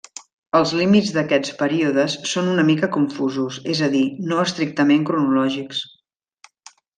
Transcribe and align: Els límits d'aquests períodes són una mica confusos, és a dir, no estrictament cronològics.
Els 0.59 0.71
límits 0.77 1.09
d'aquests 1.17 1.51
períodes 1.59 2.15
són 2.31 2.49
una 2.53 2.65
mica 2.69 2.89
confusos, 2.95 3.59
és 3.75 3.83
a 3.89 3.91
dir, 3.97 4.03
no 4.33 4.41
estrictament 4.47 5.07
cronològics. 5.11 5.85